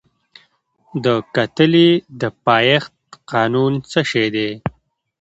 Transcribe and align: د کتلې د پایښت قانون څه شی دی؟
د 1.05 1.05
کتلې 1.35 1.89
د 2.21 2.23
پایښت 2.45 2.93
قانون 3.31 3.73
څه 3.91 3.99
شی 4.11 4.27
دی؟ 4.35 4.49